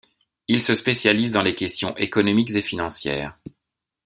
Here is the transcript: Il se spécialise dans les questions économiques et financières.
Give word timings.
Il 0.47 0.63
se 0.63 0.73
spécialise 0.73 1.31
dans 1.31 1.43
les 1.43 1.53
questions 1.53 1.95
économiques 1.95 2.55
et 2.55 2.63
financières. 2.63 3.37